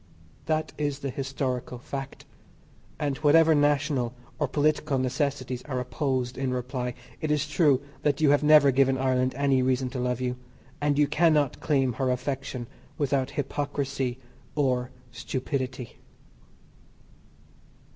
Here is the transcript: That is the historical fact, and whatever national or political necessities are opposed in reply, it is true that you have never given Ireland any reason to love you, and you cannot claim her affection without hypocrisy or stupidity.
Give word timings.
That 0.47 0.73
is 0.79 0.97
the 1.05 1.11
historical 1.11 1.77
fact, 1.77 2.25
and 2.97 3.17
whatever 3.17 3.53
national 3.53 4.15
or 4.39 4.47
political 4.47 4.97
necessities 4.97 5.61
are 5.65 5.79
opposed 5.79 6.39
in 6.39 6.51
reply, 6.51 6.95
it 7.21 7.29
is 7.29 7.47
true 7.47 7.83
that 8.01 8.19
you 8.19 8.31
have 8.31 8.41
never 8.41 8.71
given 8.71 8.97
Ireland 8.97 9.35
any 9.35 9.61
reason 9.61 9.91
to 9.91 9.99
love 9.99 10.19
you, 10.19 10.37
and 10.81 10.97
you 10.97 11.05
cannot 11.05 11.59
claim 11.59 11.93
her 11.93 12.09
affection 12.09 12.65
without 12.97 13.29
hypocrisy 13.37 14.17
or 14.55 14.89
stupidity. 15.11 15.97